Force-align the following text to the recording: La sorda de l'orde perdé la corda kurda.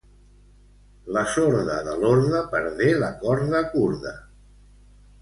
La 1.17 1.23
sorda 1.35 1.77
de 1.89 1.95
l'orde 2.05 2.41
perdé 2.57 2.91
la 3.05 3.13
corda 3.23 3.65
kurda. 3.77 4.19